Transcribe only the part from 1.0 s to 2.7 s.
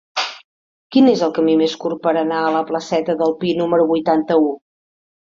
és el camí més curt per anar a la